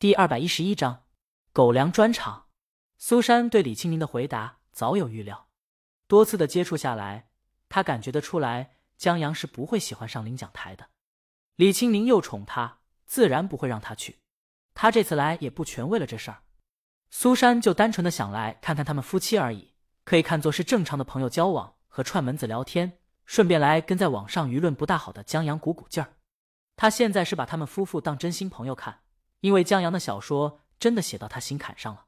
[0.00, 1.04] 第二百一十一章
[1.52, 2.46] 狗粮专场。
[2.96, 5.48] 苏珊对李青宁的回答早有预料，
[6.06, 7.28] 多次的接触下来，
[7.68, 10.86] 她感觉得出来江阳是不会喜欢上领奖台的。
[11.56, 14.20] 李青宁又宠他，自然不会让他去。
[14.72, 16.44] 他这次来也不全为了这事儿，
[17.10, 19.74] 苏珊就单纯的想来看看他们夫妻而已，
[20.04, 22.96] 可以看作是正常的朋友交往和串门子聊天，
[23.26, 26.14] 顺便来跟在网上舆论不大好的江阳鼓鼓劲儿。
[26.76, 29.00] 他现在是把他们夫妇当真心朋友看，
[29.40, 32.06] 因为江阳的小说真的写到他心坎上了。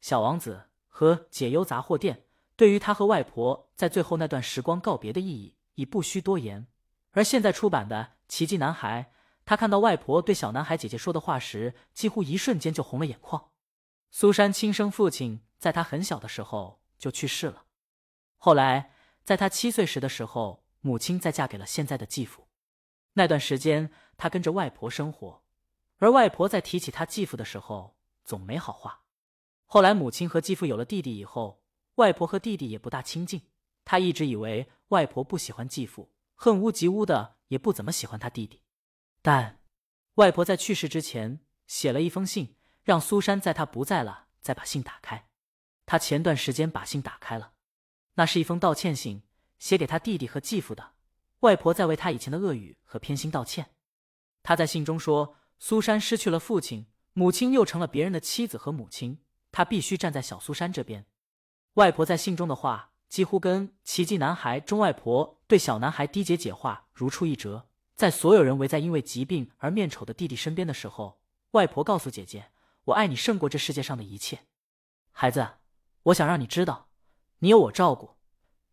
[0.00, 2.24] 小王子和解忧杂货店
[2.56, 6.66] 对于他和外婆在最后那段时光告别的意义已不需多言，
[7.12, 9.12] 而现在出版的《奇迹男孩》，
[9.44, 13.50] 他看到外婆对小男孩姐姐说的话时，几乎一瞬间就红了眼眶。
[14.10, 17.64] 苏珊亲生父亲在他很小的时候就去世了，
[18.36, 18.92] 后来
[19.24, 22.48] 在他七岁时的时候，母亲再嫁给了现在的继父。
[23.14, 25.42] 那段时间，他跟着外婆生活，
[26.00, 29.02] 而外婆在提起他继父的时候，总没好话。
[29.66, 31.62] 后来，母亲和继父有了弟弟以后，
[31.96, 33.42] 外婆和弟弟也不大亲近。
[33.84, 38.62] 他一直以为外婆不喜欢继父，恨屋及乌的，也不怎么喜欢他弟弟。
[39.20, 39.60] 但
[40.14, 45.28] 外婆在去世之前写了一封信，让苏珊在他不在了再把信打开。
[45.84, 47.52] 他前段时间把信打开了，
[48.14, 49.22] 那是一封道歉信，
[49.58, 50.92] 写给他弟弟和继父的。
[51.40, 53.74] 外婆在为他以前的恶语和偏心道歉。
[54.42, 59.20] 他在信中说，苏珊失去了父亲，母亲又成了别人的妻子和母亲。
[59.52, 61.06] 他必须站在小苏珊这边。
[61.74, 67.68] 外婆在信中的话，几乎跟《奇迹男孩》中外婆对小男孩低姐解话如出一辙。
[67.94, 71.20] 在所有人围在因为疾病而面丑的弟弟身边的时候，
[71.50, 72.52] 外婆告诉姐姐
[72.86, 74.46] ：“我爱你胜过这世界上的一切，
[75.10, 75.46] 孩子，
[76.04, 76.88] 我想让你知道，
[77.40, 78.16] 你有我照顾，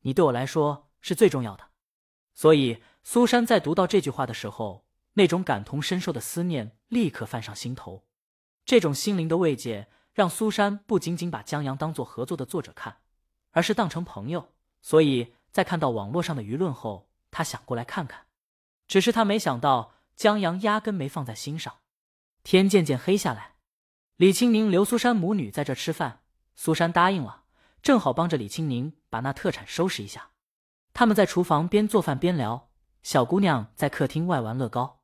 [0.01, 1.71] 你对我来说是最重要的。”
[2.33, 8.05] 所以，苏珊在读到这句话的时候，那种感同身受的思念立刻泛上心头，
[8.65, 9.87] 这种心灵的慰藉。
[10.13, 12.97] 让苏珊不仅仅把江阳当做合作的作者看，
[13.51, 14.51] 而是当成朋友。
[14.81, 18.25] 所以在看到网络上的舆论后，他想过来看看。
[18.87, 21.81] 只是他没想到江阳压根没放在心上。
[22.41, 23.57] 天渐渐黑下来，
[24.15, 26.23] 李青宁、刘苏珊母女在这吃饭，
[26.55, 27.43] 苏珊答应了，
[27.83, 30.31] 正好帮着李青宁把那特产收拾一下。
[30.93, 32.71] 他们在厨房边做饭边聊，
[33.03, 35.01] 小姑娘在客厅外玩乐高。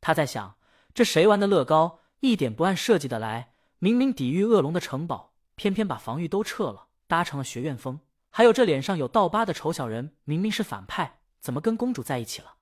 [0.00, 0.54] 她在想，
[0.94, 3.52] 这谁玩的乐高，一点不按设计的来。
[3.80, 7.98] 明明抵御恶龙的城堡，偏偏把防御都撤了，搭成了学院风。
[8.30, 12.58] 还有这脸上有道疤的丑小人，明明是反派，怎么跟公主在一起了？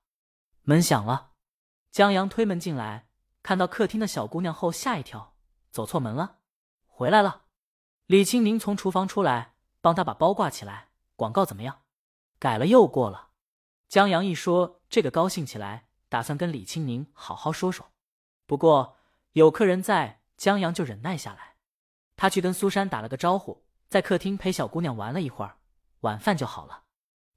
[0.63, 1.33] 门响了，
[1.91, 3.07] 江阳推门进来，
[3.43, 5.35] 看到客厅的小姑娘后吓一跳，
[5.69, 6.39] 走错门了，
[6.87, 7.43] 回来了。
[8.07, 10.89] 李青宁从厨房出来，帮他把包挂起来。
[11.15, 11.83] 广告怎么样？
[12.39, 13.29] 改了又过了。
[13.87, 17.92] 江阳一说这个，高兴起来，打算跟李青宁好好说说。
[18.45, 18.95] 不过
[19.33, 20.21] 有客人在。
[20.35, 21.55] 江阳就忍耐下来，
[22.17, 25.57] 他去跟苏珊打了个招呼，在客厅陪小姑娘玩了一会儿，
[26.01, 26.83] 晚饭就好了。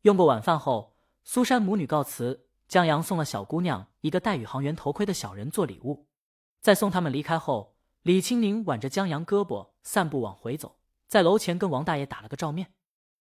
[0.03, 6.09] 用过晚饭后，苏珊母女告辞，江阳送了小姑娘一个戴宇航员头盔的小人做礼物。
[6.63, 12.73] 在送他们离开后，李青宁挽着江阳胳膊散步往回走，在楼前跟王大爷打了个照面。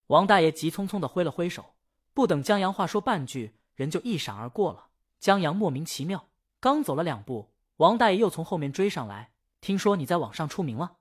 [0.07, 1.75] 王大爷急匆匆的挥了挥手，
[2.13, 4.87] 不等江阳话说半句，人就一闪而过了。
[5.19, 6.29] 江阳莫名其妙，
[6.59, 9.31] 刚走了两步，王大爷又从后面追上来。
[9.61, 10.97] 听说你在网上出名了，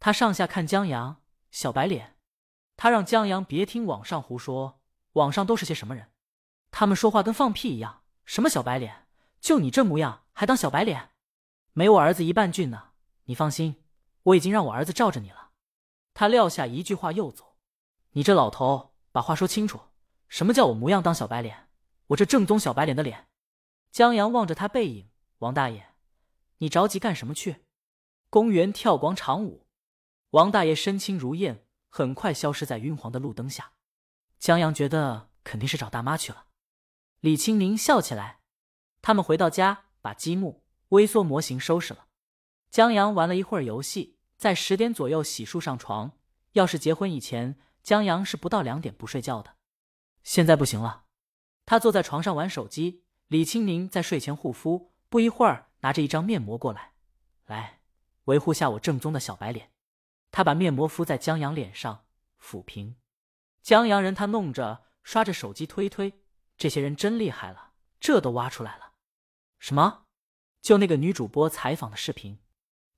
[0.00, 2.16] 他上下看江阳，小白脸。
[2.76, 4.80] 他让江阳别听网上胡说，
[5.12, 6.10] 网上都是些什么人？
[6.70, 8.02] 他们说话跟放屁一样。
[8.24, 9.06] 什么小白脸？
[9.40, 11.10] 就你这模样还当小白脸？
[11.72, 12.90] 没我儿子一半俊呢。
[13.24, 13.82] 你放心，
[14.22, 15.50] 我已经让我儿子罩着你了。
[16.14, 17.56] 他撂下一句话又走。
[18.12, 19.80] 你这老头，把话说清楚，
[20.28, 21.68] 什么叫我模样当小白脸？
[22.08, 23.28] 我这正宗小白脸的脸。
[23.90, 25.87] 江阳望着他背影，王大爷，
[26.58, 27.64] 你着急干什么去？
[28.30, 29.66] 公园跳广场舞，
[30.30, 33.72] 王大爷身轻如燕，很快消失在晕黄的路灯下。
[34.38, 36.46] 江阳觉得肯定是找大妈去了。
[37.20, 38.40] 李青宁笑起来。
[39.00, 42.06] 他们回到家，把积木、微缩模型收拾了。
[42.70, 46.18] 江阳玩了一会儿游戏，在十点左右洗漱上床。
[46.52, 49.54] 要是结婚以前，江阳是不到两点不睡觉的。
[50.24, 51.04] 现在不行了。
[51.64, 56.92] 他坐在床上玩手机，李青宁在睡前护肤，不一会儿拿着一张面膜过来，
[57.46, 57.80] 来。
[58.24, 59.70] 维护下我正宗的小白脸，
[60.30, 62.04] 他把面膜敷在江阳脸上，
[62.38, 62.96] 抚平。
[63.62, 66.20] 江阳人他弄着，刷着手机推推。
[66.58, 68.92] 这些人真厉害了，这都挖出来了。
[69.58, 70.04] 什么？
[70.60, 72.38] 就那个女主播采访的视频。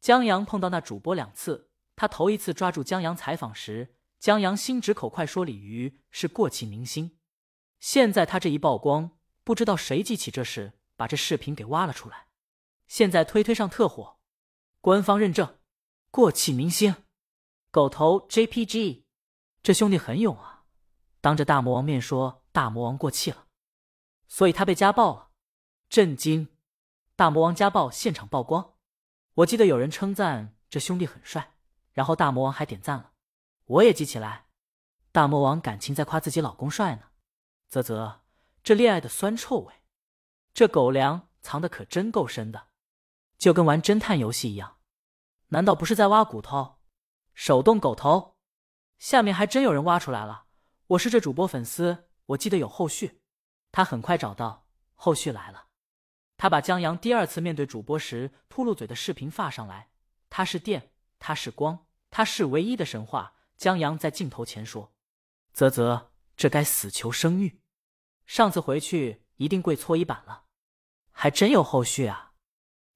[0.01, 7.19] 江阳碰到那主播两次，他头一次抓住江阳采访时，江阳心直口快说李鱼是过气明星。
[7.79, 12.27] 现在他这一曝光，不知道谁记起这事，把这视频给挖了出来。
[12.91, 14.19] 现在推推上特火。
[14.81, 15.61] 官方认证，
[16.11, 17.05] 过气明星，
[17.71, 19.05] 狗头 JPG，
[19.63, 20.65] 这兄弟很勇啊！
[21.21, 23.47] 当着大魔王面说大魔王过气了，
[24.27, 25.31] 所以他被家暴了。
[25.89, 26.49] 震惊！
[27.15, 28.75] 大魔王家暴现场曝光。
[29.35, 31.55] 我记得有人称赞这兄弟很帅，
[31.93, 33.13] 然后大魔王还点赞了，
[33.67, 34.49] 我也记起来。
[35.13, 37.11] 大魔王感情在夸自己老公帅呢。
[37.69, 38.23] 啧啧，
[38.65, 39.75] 这恋爱的酸臭味，
[40.53, 42.70] 这狗粮藏的可真够深的，
[43.41, 44.77] 就跟玩侦探游戏一样。
[45.49, 46.79] 难道不是在挖骨头？
[47.33, 48.37] 手动狗头，
[48.99, 50.45] 下面还真有人挖出来了。
[50.89, 53.23] 我是这主播粉丝，我记得有后续。
[53.73, 55.69] 他很快找到后续来了。
[56.37, 59.91] 他把江阳第二次面对主播时秃噜嘴的视频发上来。
[60.29, 63.35] 他是电，他是光，他是唯一的神话。
[63.57, 64.93] 江阳在镜头前说
[65.53, 67.63] ：“啧啧，这该死求生欲。”
[68.27, 70.45] 上次回去一定跪搓衣板了，
[71.11, 72.30] 还真有后续啊！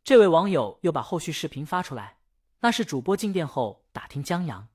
[0.05, 2.19] 这位网友又把后续视频发出来，
[2.61, 4.69] 那是主播进店后打听江阳。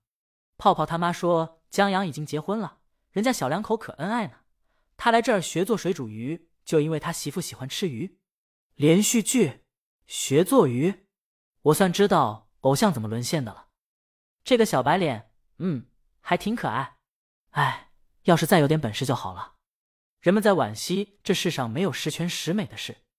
[0.58, 2.80] 泡泡他妈说江阳已经结婚了，
[3.12, 4.38] 人家小两口可恩爱呢。
[4.98, 8.18] 他来这儿学做水煮鱼，就因为他媳妇喜欢吃鱼。
[8.74, 9.66] 连续剧
[10.08, 11.06] 学做鱼，
[11.62, 13.68] 我算知道偶像怎么沦陷的了。
[14.44, 15.86] 这个小白脸，嗯，
[16.22, 16.98] 还挺可爱。
[17.52, 17.92] 哎，
[18.24, 19.58] 要是再有点本事就好了。
[20.22, 23.04] 人们在惋惜这世上没有十全十美的事。